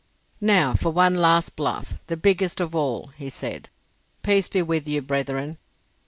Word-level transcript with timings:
"Now 0.43 0.73
for 0.73 0.89
one 0.89 1.13
last 1.17 1.55
bluff—the 1.55 2.17
biggest 2.17 2.59
of 2.59 2.73
all," 2.73 3.11
he 3.19 3.29
said. 3.29 3.69
"Peace 4.23 4.47
be 4.47 4.63
with 4.63 4.87
you, 4.87 5.03
brethren!" 5.03 5.59